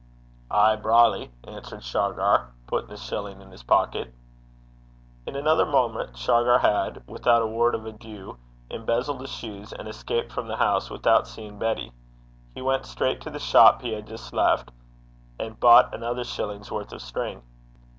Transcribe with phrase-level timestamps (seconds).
[0.49, 4.11] 'Ay, brawly,' answered Shargar, putting the shilling in his pocket.
[5.27, 8.37] In another moment Shargar had, without a word of adieu,
[8.71, 11.91] embezzled the shoes, and escaped from the house without seeing Betty.
[12.55, 14.71] He went straight to the shop he had just left,
[15.39, 17.43] and bought another shilling's worth of string.